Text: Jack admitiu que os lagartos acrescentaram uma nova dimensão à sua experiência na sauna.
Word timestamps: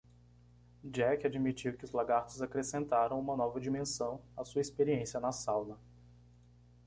Jack 0.83 1.25
admitiu 1.27 1.77
que 1.77 1.85
os 1.85 1.91
lagartos 1.91 2.41
acrescentaram 2.41 3.19
uma 3.19 3.37
nova 3.37 3.59
dimensão 3.61 4.19
à 4.35 4.43
sua 4.43 4.59
experiência 4.59 5.19
na 5.19 5.31
sauna. 5.31 5.77